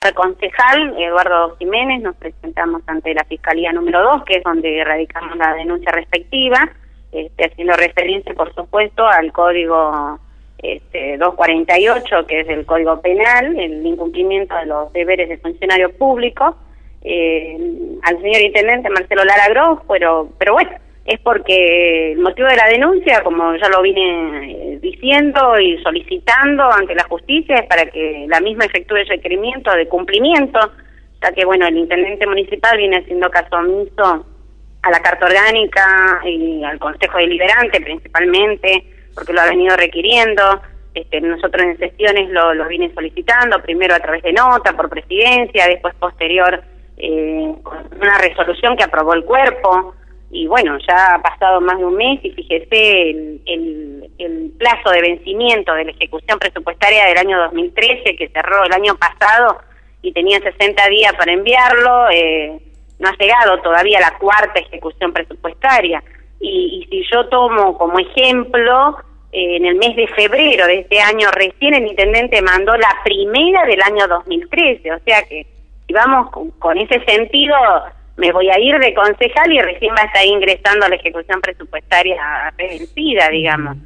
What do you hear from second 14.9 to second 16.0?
deberes de funcionario